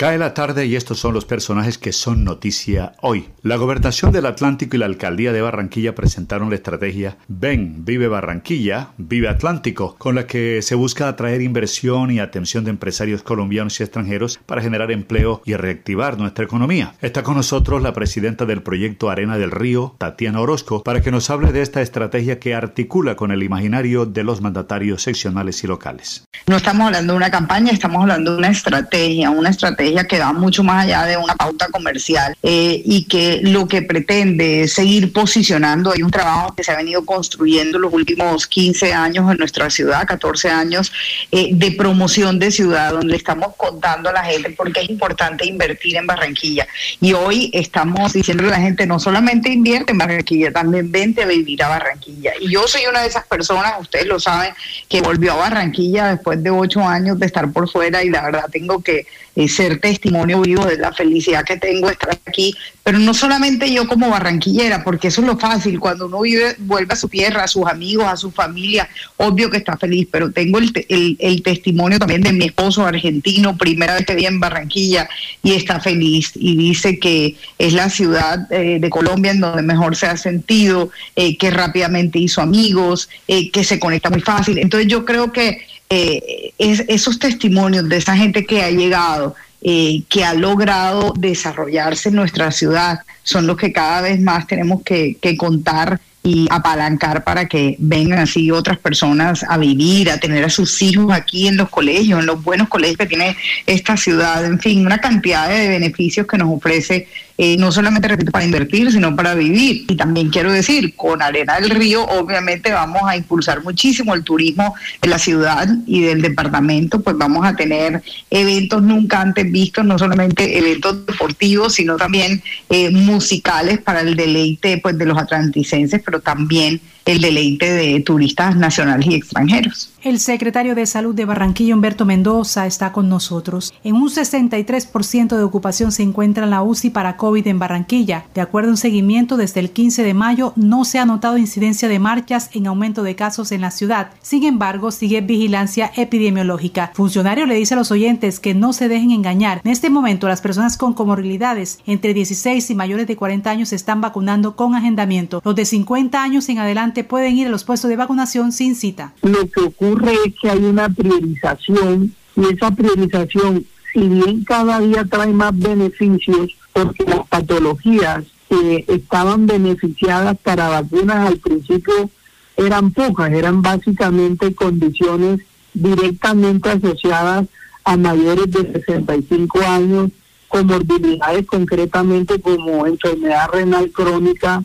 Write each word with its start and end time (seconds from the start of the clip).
Cae 0.00 0.16
la 0.16 0.32
tarde 0.32 0.64
y 0.66 0.76
estos 0.76 1.00
son 1.00 1.12
los 1.12 1.24
personajes 1.24 1.76
que 1.76 1.90
son 1.90 2.22
noticia 2.22 2.92
hoy. 3.02 3.30
La 3.42 3.56
Gobernación 3.56 4.12
del 4.12 4.26
Atlántico 4.26 4.76
y 4.76 4.78
la 4.78 4.86
Alcaldía 4.86 5.32
de 5.32 5.42
Barranquilla 5.42 5.96
presentaron 5.96 6.50
la 6.50 6.54
estrategia 6.54 7.16
Ven, 7.26 7.84
vive 7.84 8.06
Barranquilla, 8.06 8.90
vive 8.96 9.28
Atlántico, 9.28 9.96
con 9.98 10.14
la 10.14 10.28
que 10.28 10.62
se 10.62 10.76
busca 10.76 11.08
atraer 11.08 11.42
inversión 11.42 12.12
y 12.12 12.20
atención 12.20 12.62
de 12.62 12.70
empresarios 12.70 13.24
colombianos 13.24 13.80
y 13.80 13.82
extranjeros 13.82 14.38
para 14.46 14.62
generar 14.62 14.92
empleo 14.92 15.42
y 15.44 15.54
reactivar 15.54 16.16
nuestra 16.16 16.44
economía. 16.44 16.94
Está 17.02 17.24
con 17.24 17.34
nosotros 17.34 17.82
la 17.82 17.92
presidenta 17.92 18.46
del 18.46 18.62
proyecto 18.62 19.10
Arena 19.10 19.36
del 19.36 19.50
Río, 19.50 19.96
Tatiana 19.98 20.40
Orozco, 20.40 20.84
para 20.84 21.00
que 21.02 21.10
nos 21.10 21.28
hable 21.28 21.50
de 21.50 21.62
esta 21.62 21.82
estrategia 21.82 22.38
que 22.38 22.54
articula 22.54 23.16
con 23.16 23.32
el 23.32 23.42
imaginario 23.42 24.06
de 24.06 24.22
los 24.22 24.42
mandatarios 24.42 25.02
seccionales 25.02 25.64
y 25.64 25.66
locales. 25.66 26.22
No 26.46 26.54
estamos 26.54 26.86
hablando 26.86 27.14
de 27.14 27.16
una 27.16 27.32
campaña, 27.32 27.72
estamos 27.72 28.02
hablando 28.02 28.30
de 28.30 28.38
una 28.38 28.50
estrategia, 28.50 29.30
una 29.30 29.50
estrategia 29.50 29.87
que 30.06 30.18
va 30.18 30.32
mucho 30.32 30.62
más 30.62 30.84
allá 30.84 31.04
de 31.04 31.16
una 31.16 31.34
pauta 31.34 31.68
comercial 31.68 32.36
eh, 32.42 32.82
y 32.84 33.04
que 33.04 33.40
lo 33.42 33.66
que 33.66 33.82
pretende 33.82 34.62
es 34.62 34.74
seguir 34.74 35.12
posicionando. 35.12 35.92
Hay 35.92 36.02
un 36.02 36.10
trabajo 36.10 36.54
que 36.54 36.64
se 36.64 36.72
ha 36.72 36.76
venido 36.76 37.04
construyendo 37.04 37.78
los 37.78 37.92
últimos 37.92 38.46
15 38.46 38.92
años 38.92 39.30
en 39.30 39.38
nuestra 39.38 39.70
ciudad, 39.70 40.06
14 40.06 40.50
años 40.50 40.92
eh, 41.30 41.50
de 41.52 41.72
promoción 41.72 42.38
de 42.38 42.50
ciudad, 42.50 42.92
donde 42.92 43.16
estamos 43.16 43.54
contando 43.56 44.10
a 44.10 44.12
la 44.12 44.24
gente 44.24 44.50
porque 44.50 44.80
es 44.80 44.90
importante 44.90 45.46
invertir 45.46 45.96
en 45.96 46.06
Barranquilla. 46.06 46.66
Y 47.00 47.12
hoy 47.12 47.50
estamos 47.52 48.12
diciendo 48.12 48.44
a 48.44 48.50
la 48.50 48.60
gente, 48.60 48.86
no 48.86 48.98
solamente 48.98 49.50
invierte 49.50 49.92
en 49.92 49.98
Barranquilla, 49.98 50.52
también 50.52 50.90
vente 50.90 51.22
a 51.22 51.26
vivir 51.26 51.62
a 51.62 51.68
Barranquilla. 51.68 52.32
Y 52.40 52.50
yo 52.50 52.66
soy 52.66 52.82
una 52.88 53.02
de 53.02 53.08
esas 53.08 53.26
personas, 53.26 53.74
ustedes 53.80 54.06
lo 54.06 54.20
saben, 54.20 54.52
que 54.88 55.00
volvió 55.00 55.32
a 55.32 55.36
Barranquilla 55.36 56.08
después 56.08 56.42
de 56.42 56.50
ocho 56.50 56.82
años 56.86 57.18
de 57.18 57.26
estar 57.26 57.50
por 57.52 57.68
fuera 57.70 58.02
y 58.02 58.10
la 58.10 58.22
verdad 58.22 58.46
tengo 58.50 58.82
que 58.82 59.06
eh, 59.36 59.48
ser 59.48 59.77
testimonio 59.80 60.40
vivo 60.40 60.64
de 60.64 60.76
la 60.76 60.92
felicidad 60.92 61.44
que 61.44 61.56
tengo 61.56 61.88
estar 61.88 62.18
aquí, 62.26 62.54
pero 62.82 62.98
no 62.98 63.14
solamente 63.14 63.72
yo 63.72 63.86
como 63.86 64.08
barranquillera, 64.10 64.82
porque 64.84 65.08
eso 65.08 65.20
es 65.20 65.26
lo 65.26 65.38
fácil, 65.38 65.78
cuando 65.78 66.06
uno 66.06 66.20
vive, 66.20 66.56
vuelve 66.58 66.94
a 66.94 66.96
su 66.96 67.08
tierra, 67.08 67.44
a 67.44 67.48
sus 67.48 67.66
amigos, 67.66 68.06
a 68.06 68.16
su 68.16 68.30
familia, 68.30 68.88
obvio 69.16 69.50
que 69.50 69.58
está 69.58 69.76
feliz, 69.76 70.08
pero 70.10 70.30
tengo 70.30 70.58
el, 70.58 71.16
el, 71.18 71.42
testimonio 71.42 71.98
también 71.98 72.22
de 72.22 72.32
mi 72.32 72.46
esposo 72.46 72.86
argentino, 72.86 73.56
primera 73.56 73.94
vez 73.94 74.06
que 74.06 74.14
vive 74.14 74.28
en 74.28 74.40
Barranquilla 74.40 75.08
y 75.42 75.52
está 75.52 75.80
feliz 75.80 76.32
y 76.34 76.56
dice 76.56 76.98
que 76.98 77.36
es 77.58 77.72
la 77.72 77.90
ciudad 77.90 78.50
eh, 78.52 78.78
de 78.80 78.90
Colombia 78.90 79.32
en 79.32 79.40
donde 79.40 79.62
mejor 79.62 79.96
se 79.96 80.06
ha 80.06 80.16
sentido, 80.16 80.90
eh, 81.16 81.36
que 81.36 81.50
rápidamente 81.50 82.18
hizo 82.18 82.40
amigos, 82.40 83.08
que 83.26 83.64
se 83.64 83.78
conecta 83.78 84.10
muy 84.10 84.20
fácil. 84.20 84.58
Entonces 84.58 84.88
yo 84.88 85.04
creo 85.04 85.32
que 85.32 85.58
eh, 85.90 86.52
es, 86.58 86.84
esos 86.88 87.18
testimonios 87.18 87.88
de 87.88 87.96
esa 87.96 88.14
gente 88.14 88.44
que 88.44 88.62
ha 88.62 88.70
llegado, 88.70 89.34
eh, 89.60 90.02
que 90.08 90.24
ha 90.24 90.34
logrado 90.34 91.12
desarrollarse 91.16 92.10
en 92.10 92.16
nuestra 92.16 92.50
ciudad, 92.52 93.00
son 93.22 93.46
los 93.46 93.56
que 93.56 93.72
cada 93.72 94.02
vez 94.02 94.20
más 94.20 94.46
tenemos 94.46 94.82
que, 94.82 95.16
que 95.20 95.36
contar 95.36 96.00
y 96.28 96.46
apalancar 96.50 97.24
para 97.24 97.48
que 97.48 97.76
vengan 97.78 98.18
así 98.18 98.50
otras 98.50 98.76
personas 98.76 99.42
a 99.48 99.56
vivir, 99.56 100.10
a 100.10 100.20
tener 100.20 100.44
a 100.44 100.50
sus 100.50 100.82
hijos 100.82 101.10
aquí 101.10 101.48
en 101.48 101.56
los 101.56 101.70
colegios, 101.70 102.20
en 102.20 102.26
los 102.26 102.44
buenos 102.44 102.68
colegios 102.68 102.98
que 102.98 103.06
tiene 103.06 103.34
esta 103.64 103.96
ciudad, 103.96 104.44
en 104.44 104.60
fin, 104.60 104.84
una 104.84 104.98
cantidad 104.98 105.48
de 105.48 105.68
beneficios 105.68 106.26
que 106.26 106.36
nos 106.36 106.54
ofrece 106.54 107.06
eh, 107.40 107.56
no 107.56 107.70
solamente, 107.70 108.08
repito, 108.08 108.32
para 108.32 108.44
invertir, 108.44 108.90
sino 108.90 109.14
para 109.14 109.36
vivir. 109.36 109.84
Y 109.88 109.94
también 109.94 110.28
quiero 110.28 110.50
decir, 110.50 110.96
con 110.96 111.22
Arena 111.22 111.60
del 111.60 111.70
Río, 111.70 112.04
obviamente 112.04 112.72
vamos 112.72 113.02
a 113.06 113.16
impulsar 113.16 113.62
muchísimo 113.62 114.12
el 114.12 114.24
turismo 114.24 114.74
de 115.00 115.08
la 115.08 115.20
ciudad 115.20 115.68
y 115.86 116.00
del 116.00 116.20
departamento, 116.20 117.00
pues 117.00 117.16
vamos 117.16 117.46
a 117.46 117.54
tener 117.54 118.02
eventos 118.28 118.82
nunca 118.82 119.20
antes 119.20 119.50
vistos, 119.52 119.84
no 119.84 119.96
solamente 119.96 120.58
eventos 120.58 121.06
deportivos, 121.06 121.27
sino 121.70 121.96
también 121.96 122.42
eh, 122.68 122.90
musicales 122.90 123.78
para 123.78 124.00
el 124.00 124.16
deleite 124.16 124.78
pues, 124.78 124.98
de 124.98 125.06
los 125.06 125.16
atlanticenses, 125.16 126.02
pero 126.04 126.20
también 126.20 126.80
el 127.08 127.22
deleite 127.22 127.72
de 127.72 128.00
turistas 128.00 128.54
nacionales 128.54 129.06
y 129.08 129.14
extranjeros. 129.14 129.90
El 130.02 130.20
secretario 130.20 130.74
de 130.74 130.84
Salud 130.84 131.14
de 131.14 131.24
Barranquilla, 131.24 131.74
Humberto 131.74 132.04
Mendoza, 132.04 132.66
está 132.66 132.92
con 132.92 133.08
nosotros. 133.08 133.72
En 133.82 133.94
un 133.94 134.10
63% 134.10 135.36
de 135.36 135.42
ocupación 135.42 135.90
se 135.90 136.02
encuentra 136.02 136.44
la 136.44 136.62
UCI 136.62 136.90
para 136.90 137.16
COVID 137.16 137.46
en 137.46 137.58
Barranquilla. 137.58 138.26
De 138.34 138.42
acuerdo 138.42 138.68
a 138.68 138.72
un 138.72 138.76
seguimiento, 138.76 139.38
desde 139.38 139.60
el 139.60 139.70
15 139.70 140.02
de 140.02 140.12
mayo 140.12 140.52
no 140.54 140.84
se 140.84 140.98
ha 140.98 141.06
notado 141.06 141.38
incidencia 141.38 141.88
de 141.88 141.98
marchas 141.98 142.50
en 142.52 142.66
aumento 142.66 143.02
de 143.02 143.16
casos 143.16 143.52
en 143.52 143.62
la 143.62 143.70
ciudad. 143.70 144.10
Sin 144.20 144.44
embargo, 144.44 144.90
sigue 144.90 145.22
vigilancia 145.22 145.90
epidemiológica. 145.96 146.92
Funcionario 146.92 147.46
le 147.46 147.54
dice 147.54 147.72
a 147.72 147.78
los 147.78 147.90
oyentes 147.90 148.38
que 148.38 148.52
no 148.52 148.74
se 148.74 148.88
dejen 148.88 149.12
engañar. 149.12 149.62
En 149.64 149.70
este 149.70 149.88
momento, 149.88 150.28
las 150.28 150.42
personas 150.42 150.76
con 150.76 150.92
comorbilidades 150.92 151.78
entre 151.86 152.12
16 152.12 152.68
y 152.68 152.74
mayores 152.74 153.06
de 153.06 153.16
40 153.16 153.50
años 153.50 153.70
se 153.70 153.76
están 153.76 154.02
vacunando 154.02 154.56
con 154.56 154.74
agendamiento. 154.74 155.40
Los 155.42 155.56
de 155.56 155.64
50 155.64 156.22
años 156.22 156.48
en 156.50 156.58
adelante 156.58 156.97
pueden 157.04 157.36
ir 157.36 157.46
a 157.46 157.50
los 157.50 157.64
puestos 157.64 157.88
de 157.88 157.96
vacunación 157.96 158.52
sin 158.52 158.74
cita. 158.74 159.14
Lo 159.22 159.48
que 159.50 159.60
ocurre 159.60 160.12
es 160.26 160.34
que 160.40 160.50
hay 160.50 160.64
una 160.64 160.88
priorización 160.88 162.14
y 162.36 162.54
esa 162.54 162.70
priorización, 162.70 163.64
si 163.92 164.00
bien 164.00 164.44
cada 164.44 164.80
día 164.80 165.04
trae 165.04 165.32
más 165.32 165.58
beneficios, 165.58 166.56
porque 166.72 167.04
las 167.04 167.26
patologías 167.28 168.24
que 168.48 168.84
estaban 168.88 169.46
beneficiadas 169.46 170.36
para 170.38 170.68
vacunas 170.68 171.28
al 171.28 171.38
principio 171.38 172.10
eran 172.56 172.92
pocas, 172.92 173.30
eran 173.32 173.62
básicamente 173.62 174.54
condiciones 174.54 175.40
directamente 175.74 176.70
asociadas 176.70 177.46
a 177.84 177.96
mayores 177.96 178.50
de 178.50 178.72
65 178.72 179.60
años, 179.60 180.10
comorbilidades 180.48 181.46
concretamente 181.46 182.40
como 182.40 182.86
enfermedad 182.86 183.50
renal 183.52 183.90
crónica, 183.92 184.62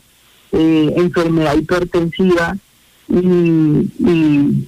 eh, 0.56 0.94
enfermedad 0.96 1.56
hipertensiva 1.56 2.56
y, 3.08 4.66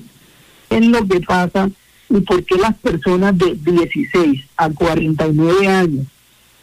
es 0.68 0.86
lo 0.88 1.06
que 1.06 1.20
pasa 1.20 1.70
y 2.08 2.20
por 2.22 2.44
qué 2.44 2.56
las 2.56 2.76
personas 2.78 3.38
de 3.38 3.54
16 3.54 4.44
a 4.56 4.68
49 4.68 5.68
años, 5.68 6.06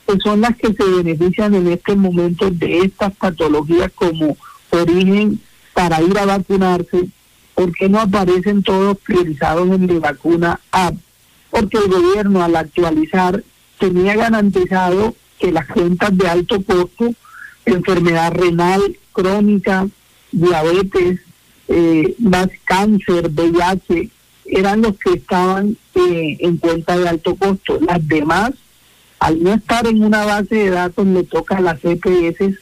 que 0.06 0.20
son 0.20 0.42
las 0.42 0.58
que 0.58 0.74
se 0.74 0.84
benefician 0.84 1.56
en 1.56 1.68
este 1.70 1.96
momento 1.96 2.50
de 2.50 2.80
estas 2.80 3.16
patologías 3.16 3.92
como 3.96 4.36
origen 4.72 5.40
para 5.74 6.02
ir 6.02 6.18
a 6.18 6.26
vacunarse, 6.26 7.08
¿por 7.56 7.72
qué 7.74 7.88
no 7.88 8.02
aparecen 8.02 8.62
todos 8.62 8.98
priorizados 8.98 9.70
en 9.70 9.86
mi 9.86 10.00
vacuna 10.00 10.60
app? 10.72 10.96
Porque 11.50 11.78
el 11.78 11.88
gobierno 11.88 12.44
al 12.44 12.58
actualizar 12.58 13.42
tenía 13.80 14.16
garantizado 14.16 15.16
que 15.40 15.52
las 15.52 15.68
cuentas 15.68 16.18
de 16.18 16.28
alto 16.28 16.62
costo, 16.62 17.14
enfermedad 17.66 18.34
renal, 18.34 18.98
crónica, 19.14 19.88
diabetes, 20.32 21.22
eh, 21.68 22.16
más 22.20 22.50
cáncer, 22.66 23.30
VIH, 23.30 24.10
eran 24.46 24.82
los 24.82 24.98
que 24.98 25.14
estaban 25.14 25.78
eh, 25.96 26.38
en 26.40 26.58
cuenta 26.58 26.98
de 26.98 27.08
alto 27.08 27.36
costo. 27.36 27.80
Las 27.88 28.06
demás, 28.08 28.52
al 29.20 29.42
no 29.42 29.54
estar 29.54 29.88
en 29.88 30.04
una 30.04 30.26
base 30.26 30.56
de 30.56 30.70
datos, 30.70 31.06
le 31.08 31.24
toca 31.24 31.58
a 31.58 31.62
las 31.62 31.80
EPS 31.84 32.58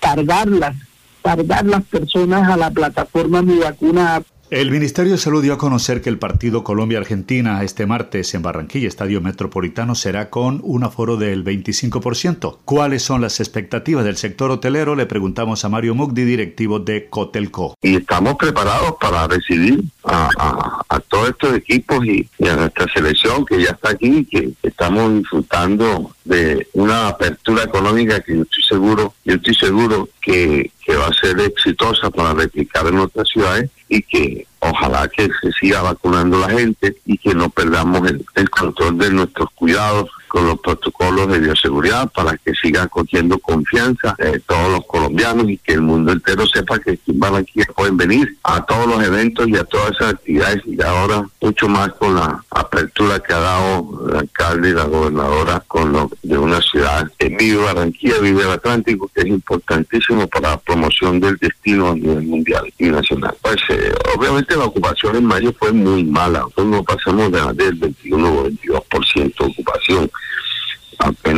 cargarlas, 0.00 0.76
cargar 1.22 1.64
las 1.64 1.84
personas 1.84 2.48
a 2.50 2.56
la 2.56 2.70
plataforma 2.70 3.40
Mi 3.40 3.58
Vacuna 3.58 4.22
el 4.54 4.70
Ministerio 4.70 5.10
de 5.10 5.18
Salud 5.18 5.42
dio 5.42 5.54
a 5.54 5.58
conocer 5.58 6.00
que 6.00 6.08
el 6.08 6.18
partido 6.18 6.62
Colombia-Argentina 6.62 7.64
este 7.64 7.86
martes 7.86 8.34
en 8.34 8.42
Barranquilla, 8.42 8.86
Estadio 8.86 9.20
Metropolitano, 9.20 9.96
será 9.96 10.30
con 10.30 10.60
un 10.62 10.84
aforo 10.84 11.16
del 11.16 11.44
25%. 11.44 12.58
¿Cuáles 12.64 13.02
son 13.02 13.20
las 13.20 13.40
expectativas 13.40 14.04
del 14.04 14.16
sector 14.16 14.52
hotelero? 14.52 14.94
Le 14.94 15.06
preguntamos 15.06 15.64
a 15.64 15.68
Mario 15.68 15.96
Mugdi, 15.96 16.22
directivo 16.22 16.78
de 16.78 17.08
Cotelco. 17.08 17.74
Y 17.82 17.96
estamos 17.96 18.36
preparados 18.36 18.94
para 19.00 19.26
recibir 19.26 19.82
a, 20.04 20.83
todos 21.08 21.30
estos 21.30 21.54
equipos 21.54 22.04
y, 22.06 22.28
a 22.48 22.56
nuestra 22.56 22.86
selección 22.92 23.44
que 23.44 23.62
ya 23.62 23.70
está 23.70 23.90
aquí, 23.90 24.24
que 24.24 24.52
estamos 24.62 25.14
disfrutando 25.14 26.14
de 26.24 26.66
una 26.72 27.08
apertura 27.08 27.64
económica 27.64 28.20
que 28.20 28.36
yo 28.36 28.42
estoy 28.42 28.62
seguro, 28.62 29.14
yo 29.24 29.34
estoy 29.34 29.54
seguro 29.54 30.08
que, 30.20 30.70
que 30.84 30.96
va 30.96 31.06
a 31.06 31.12
ser 31.12 31.38
exitosa 31.40 32.10
para 32.10 32.34
replicar 32.34 32.86
en 32.86 32.98
otras 32.98 33.28
ciudades 33.28 33.70
y 33.88 34.02
que 34.02 34.46
ojalá 34.60 35.08
que 35.08 35.28
se 35.40 35.52
siga 35.52 35.82
vacunando 35.82 36.38
la 36.38 36.50
gente 36.50 36.96
y 37.04 37.18
que 37.18 37.34
no 37.34 37.50
perdamos 37.50 38.02
el, 38.34 38.50
control 38.50 38.98
de 38.98 39.10
nuestros 39.10 39.48
cuidados 39.54 40.10
con 40.34 40.48
los 40.48 40.58
protocolos 40.58 41.28
de 41.28 41.38
bioseguridad 41.38 42.10
para 42.10 42.36
que 42.36 42.52
siga 42.60 42.88
cogiendo 42.88 43.38
confianza 43.38 44.16
eh, 44.18 44.40
todos 44.44 44.68
los 44.72 44.84
colombianos 44.86 45.48
y 45.48 45.58
que 45.58 45.74
el 45.74 45.82
mundo 45.82 46.10
entero 46.10 46.44
sepa 46.44 46.80
que 46.80 46.90
aquí 46.90 47.12
en 47.12 47.20
Barranquilla 47.20 47.66
pueden 47.76 47.96
venir 47.96 48.36
a 48.42 48.60
todos 48.66 48.88
los 48.88 49.00
eventos 49.04 49.46
y 49.46 49.54
a 49.54 49.62
todas 49.62 49.92
esas 49.92 50.14
actividades. 50.14 50.60
Y 50.66 50.82
ahora 50.82 51.24
mucho 51.40 51.68
más 51.68 51.90
con 51.92 52.16
la 52.16 52.44
apertura 52.50 53.20
que 53.20 53.32
ha 53.32 53.38
dado 53.38 54.08
el 54.08 54.16
alcalde 54.16 54.70
y 54.70 54.72
la 54.72 54.86
gobernadora 54.86 55.62
con 55.68 55.92
lo 55.92 56.10
de 56.24 56.36
una 56.36 56.60
ciudad 56.60 57.08
que 57.16 57.28
vive 57.28 57.62
Barranquilla, 57.62 58.18
vive 58.18 58.42
el 58.42 58.50
Atlántico, 58.50 59.08
que 59.14 59.20
es 59.20 59.28
importantísimo 59.28 60.26
para 60.26 60.50
la 60.50 60.56
promoción 60.56 61.20
del 61.20 61.36
destino 61.36 61.90
a 61.90 61.94
nivel 61.94 62.22
mundial 62.22 62.64
y 62.76 62.86
nacional. 62.86 63.36
Pues 63.40 63.58
eh, 63.68 63.94
obviamente 64.18 64.56
la 64.56 64.64
ocupación 64.64 65.14
en 65.14 65.26
mayo 65.26 65.54
fue 65.56 65.70
muy 65.70 66.02
mala, 66.02 66.40
nosotros 66.40 66.66
no 66.66 66.82
pasamos 66.82 67.30
de, 67.30 67.40
del 67.54 67.74
21 67.74 68.28
o 68.28 68.48
22% 68.48 69.38
de 69.38 69.44
ocupación 69.44 70.10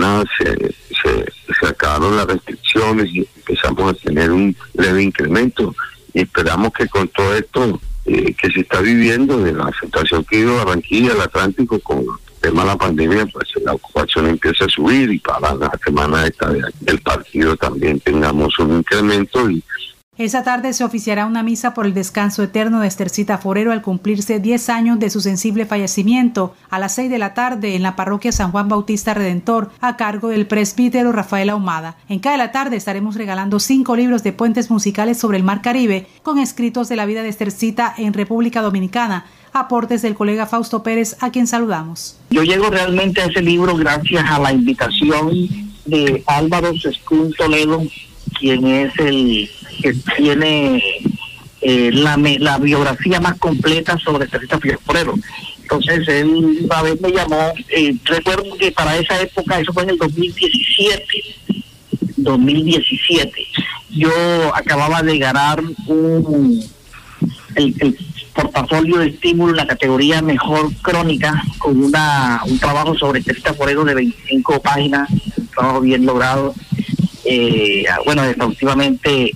apenas 0.06 0.25
se, 0.38 0.75
se, 1.61 1.67
acabaron 1.67 2.17
las 2.17 2.26
restricciones 2.26 3.08
y 3.12 3.26
empezamos 3.37 3.93
a 3.93 3.94
tener 3.94 4.31
un 4.31 4.56
leve 4.75 5.03
incremento. 5.03 5.75
Y 6.14 6.23
esperamos 6.23 6.73
que 6.73 6.88
con 6.88 7.08
todo 7.08 7.35
esto 7.35 7.81
eh, 8.05 8.35
que 8.35 8.50
se 8.50 8.61
está 8.61 8.81
viviendo, 8.81 9.38
de 9.38 9.53
la 9.53 9.70
situación 9.81 10.25
que 10.25 10.37
vive 10.38 10.56
Barranquilla, 10.56 11.12
el 11.12 11.20
Atlántico, 11.20 11.79
con 11.81 11.99
el 11.99 12.41
tema 12.41 12.62
de 12.62 12.69
la 12.69 12.76
pandemia, 12.76 13.26
pues 13.26 13.49
la 13.64 13.75
ocupación 13.75 14.29
empieza 14.29 14.64
a 14.64 14.69
subir 14.69 15.11
y 15.11 15.19
para 15.19 15.55
la 15.55 15.73
semana 15.85 16.26
esta 16.26 16.50
del 16.81 17.00
partido 17.00 17.56
también 17.56 18.00
tengamos 18.00 18.59
un 18.59 18.79
incremento 18.79 19.50
y 19.50 19.62
esa 20.19 20.43
tarde 20.43 20.73
se 20.73 20.83
oficiará 20.83 21.27
una 21.27 21.43
misa 21.43 21.75
por 21.75 21.85
el 21.85 21.93
descanso 21.93 22.43
eterno 22.43 22.81
de 22.81 22.89
Estercita 22.89 23.37
Forero 23.37 23.71
al 23.73 23.83
cumplirse 23.83 24.41
10 24.41 24.69
años 24.71 24.99
de 24.99 25.11
su 25.11 25.21
sensible 25.21 25.67
fallecimiento 25.67 26.55
a 26.71 26.79
las 26.79 26.95
6 26.95 27.11
de 27.11 27.19
la 27.19 27.35
tarde 27.35 27.75
en 27.75 27.83
la 27.83 27.97
parroquia 27.97 28.33
San 28.33 28.51
Juan 28.51 28.69
Bautista 28.69 29.13
Redentor 29.13 29.71
a 29.81 29.97
cargo 29.97 30.29
del 30.29 30.47
presbítero 30.47 31.13
Rafael 31.13 31.51
Ahumada. 31.51 31.97
En 32.09 32.19
cada 32.19 32.37
la 32.37 32.53
tarde 32.53 32.77
estaremos 32.77 33.17
regalando 33.17 33.61
cinco 33.61 33.97
libros 33.97 34.23
de 34.23 34.33
puentes 34.33 34.71
musicales 34.71 35.19
sobre 35.19 35.39
el 35.39 35.45
Mar 35.45 35.63
Caribe 35.63 36.07
con 36.23 36.39
escritos 36.39 36.89
de 36.89 36.97
la 36.97 37.07
vida 37.07 37.23
de 37.23 37.29
Estercita 37.29 37.95
en 37.97 38.12
República 38.12 38.62
Dominicana. 38.62 39.27
Aportes 39.53 40.03
del 40.03 40.15
colega 40.15 40.47
Fausto 40.47 40.83
Pérez, 40.83 41.17
a 41.21 41.31
quien 41.31 41.47
saludamos. 41.47 42.19
Yo 42.31 42.43
llego 42.43 42.69
realmente 42.69 43.23
a 43.23 43.27
ese 43.27 43.41
libro 43.41 43.75
gracias 43.77 44.25
a 44.31 44.39
la 44.39 44.53
invitación 44.53 45.31
de 45.87 46.23
Álvaro 46.27 46.75
Sescún 46.77 47.33
Toledo, 47.33 47.83
quien 48.39 48.67
es 48.67 48.93
el 48.99 49.49
que 49.81 49.94
tiene 50.17 50.82
eh, 51.61 51.90
la, 51.93 52.17
la 52.17 52.58
biografía 52.58 53.20
más 53.20 53.38
completa 53.38 53.99
sobre 53.99 54.26
Teresa 54.26 54.58
Forero. 54.84 55.14
Entonces 55.62 56.06
él 56.06 56.61
una 56.62 56.82
vez 56.82 57.00
me 57.00 57.11
llamó, 57.11 57.52
eh, 57.70 57.96
recuerdo 58.05 58.56
que 58.56 58.70
para 58.70 58.96
esa 58.96 59.20
época, 59.20 59.58
eso 59.58 59.73
fue 59.73 59.82
en 59.82 59.90
el 59.90 59.99
2017, 59.99 61.05
2017, 62.19 63.46
yo 63.90 64.11
acababa 64.55 65.02
de 65.02 65.19
ganar 65.19 65.61
un, 65.87 66.64
el, 67.56 67.99
portafolio 68.32 68.99
de 68.99 69.08
estímulo 69.08 69.52
en 69.52 69.56
la 69.56 69.67
categoría 69.67 70.23
Mejor 70.23 70.73
Crónica 70.82 71.43
con 71.58 71.82
una 71.82 72.43
un 72.46 72.58
trabajo 72.58 72.94
sobre 72.94 73.23
Teresa 73.23 73.55
Forero 73.55 73.82
de 73.84 73.94
25 73.94 74.61
páginas, 74.61 75.08
un 75.11 75.46
trabajo 75.49 75.81
bien 75.81 76.06
logrado 76.06 76.55
eh, 77.28 77.84
bueno, 78.05 78.25
exhaustivamente 78.25 79.34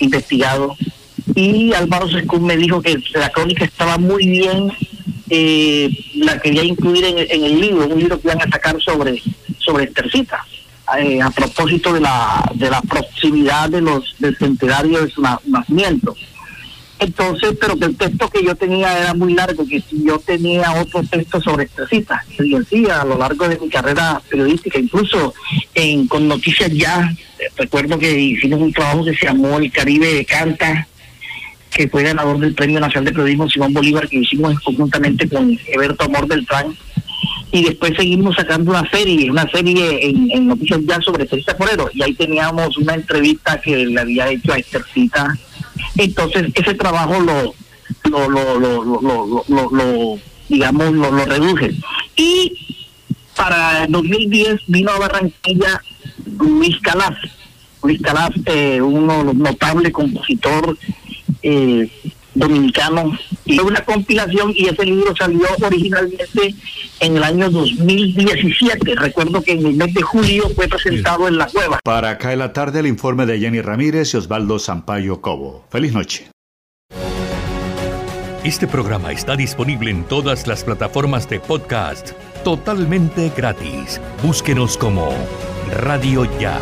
investigado. 0.00 0.76
Y 1.34 1.72
Álvaro 1.74 2.08
Sescún 2.08 2.44
me 2.44 2.56
dijo 2.56 2.80
que 2.80 2.98
la 3.14 3.30
crónica 3.30 3.64
estaba 3.64 3.98
muy 3.98 4.26
bien, 4.26 4.72
eh, 5.28 5.90
la 6.14 6.38
quería 6.38 6.64
incluir 6.64 7.04
en, 7.04 7.44
el 7.44 7.60
libro, 7.60 7.86
un 7.86 7.98
libro 7.98 8.20
que 8.20 8.28
iban 8.28 8.40
a 8.40 8.50
sacar 8.50 8.80
sobre, 8.80 9.20
sobre 9.58 9.84
Estercita, 9.84 10.44
eh, 10.98 11.20
a 11.20 11.30
propósito 11.30 11.92
de 11.92 12.00
la, 12.00 12.50
de 12.54 12.70
la 12.70 12.80
proximidad 12.80 13.68
de 13.68 13.80
los, 13.80 14.14
del 14.18 14.36
centenario 14.36 15.04
de 15.04 15.10
su 15.10 15.20
nacimiento. 15.20 16.14
Entonces, 16.98 17.54
pero 17.60 17.76
que 17.76 17.84
el 17.84 17.96
texto 17.96 18.28
que 18.30 18.42
yo 18.42 18.54
tenía 18.54 18.98
era 18.98 19.12
muy 19.12 19.34
largo, 19.34 19.66
que 19.66 19.80
si 19.82 20.02
yo 20.04 20.18
tenía 20.18 20.72
otro 20.80 21.02
texto 21.02 21.40
sobre 21.42 21.64
esta 21.64 21.86
cita, 21.86 22.24
y 22.38 22.54
decía 22.54 23.02
a 23.02 23.04
lo 23.04 23.18
largo 23.18 23.48
de 23.48 23.58
mi 23.58 23.68
carrera 23.68 24.20
periodística, 24.30 24.78
incluso 24.78 25.34
en, 25.74 26.08
con 26.08 26.26
noticias 26.26 26.72
ya, 26.72 27.12
recuerdo 27.56 27.98
que 27.98 28.18
hicimos 28.18 28.60
un 28.60 28.72
trabajo 28.72 29.04
que 29.04 29.14
se 29.14 29.26
llamó 29.26 29.58
El 29.58 29.70
Caribe 29.70 30.24
Canta, 30.24 30.88
que 31.70 31.88
fue 31.88 32.02
ganador 32.02 32.38
del 32.38 32.54
Premio 32.54 32.80
Nacional 32.80 33.04
de 33.04 33.12
Periodismo 33.12 33.50
Simón 33.50 33.74
Bolívar, 33.74 34.08
que 34.08 34.18
hicimos 34.18 34.58
conjuntamente 34.60 35.28
con 35.28 35.58
Eberto 35.66 36.04
Amor 36.04 36.26
Beltrán, 36.26 36.74
y 37.52 37.64
después 37.64 37.92
seguimos 37.94 38.36
sacando 38.36 38.70
una 38.70 38.88
serie, 38.90 39.30
una 39.30 39.48
serie 39.50 40.08
en, 40.08 40.46
noticias 40.46 40.80
ya 40.86 41.00
sobre 41.02 41.26
Teresa 41.26 41.54
Forero, 41.54 41.90
y 41.92 42.02
ahí 42.02 42.14
teníamos 42.14 42.78
una 42.78 42.94
entrevista 42.94 43.60
que 43.60 43.84
le 43.84 44.00
había 44.00 44.30
hecho 44.30 44.54
a 44.54 44.56
Estercita 44.56 45.36
entonces, 45.98 46.52
ese 46.54 46.74
trabajo 46.74 47.20
lo, 47.20 47.54
lo, 48.04 48.28
lo, 48.28 48.58
lo, 48.58 49.44
lo, 49.48 49.70
lo 49.70 50.18
digamos, 50.48 50.92
lo, 50.92 51.10
lo 51.10 51.24
reduje. 51.24 51.74
Y 52.16 52.52
para 53.36 53.84
el 53.84 53.92
2010 53.92 54.62
vino 54.66 54.90
a 54.90 54.98
Barranquilla 54.98 55.82
Luis 56.38 56.80
Calaf. 56.80 57.16
Luis 57.82 58.00
Calaf, 58.00 58.34
eh, 58.46 58.80
uno 58.80 59.32
notable 59.34 59.92
compositor 59.92 60.76
eh, 61.42 61.88
dominicano, 62.34 63.16
y 63.44 63.58
una 63.60 63.80
compilación 63.84 64.52
y 64.54 64.66
ese 64.66 64.84
libro 64.84 65.14
salió 65.16 65.46
originalmente 65.62 66.54
en 67.00 67.16
el 67.16 67.22
año 67.22 67.50
2017. 67.50 68.94
Recuerdo 68.96 69.42
que 69.42 69.52
en 69.52 69.66
el 69.66 69.74
mes 69.74 69.94
de 69.94 70.02
julio 70.02 70.48
fue 70.54 70.68
presentado 70.68 71.28
en 71.28 71.38
la 71.38 71.46
cueva. 71.46 71.80
Para 71.84 72.10
acá 72.10 72.32
en 72.32 72.40
la 72.40 72.52
tarde 72.52 72.80
el 72.80 72.86
informe 72.86 73.26
de 73.26 73.38
Jenny 73.38 73.60
Ramírez 73.60 74.14
y 74.14 74.16
Osvaldo 74.16 74.58
Sampaio 74.58 75.20
Cobo. 75.20 75.64
Feliz 75.70 75.92
noche. 75.92 76.30
Este 78.44 78.68
programa 78.68 79.10
está 79.10 79.34
disponible 79.34 79.90
en 79.90 80.04
todas 80.04 80.46
las 80.46 80.62
plataformas 80.62 81.28
de 81.28 81.40
podcast 81.40 82.12
totalmente 82.44 83.32
gratis. 83.36 84.00
Búsquenos 84.22 84.78
como 84.78 85.12
Radio 85.72 86.28
Ya. 86.38 86.60